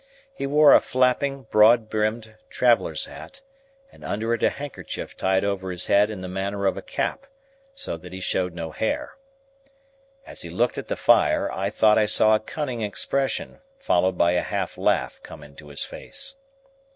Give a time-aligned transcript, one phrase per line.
[0.33, 3.41] He wore a flapping broad brimmed traveller's hat,
[3.91, 7.27] and under it a handkerchief tied over his head in the manner of a cap:
[7.75, 9.15] so that he showed no hair.
[10.25, 14.31] As he looked at the fire, I thought I saw a cunning expression, followed by
[14.31, 16.33] a half laugh, come into his face.